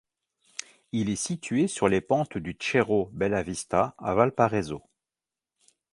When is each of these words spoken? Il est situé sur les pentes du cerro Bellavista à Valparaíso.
Il 0.93 1.11
est 1.11 1.15
situé 1.15 1.67
sur 1.67 1.87
les 1.87 2.01
pentes 2.01 2.39
du 2.39 2.57
cerro 2.59 3.11
Bellavista 3.13 3.93
à 3.99 4.15
Valparaíso. 4.15 4.81